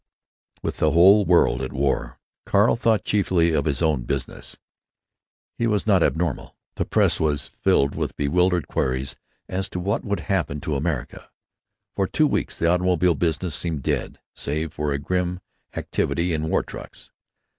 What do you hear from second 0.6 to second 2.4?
With a whole world at war,